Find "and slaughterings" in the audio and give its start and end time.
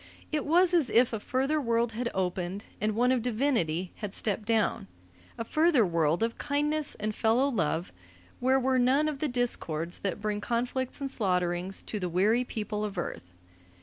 11.01-11.83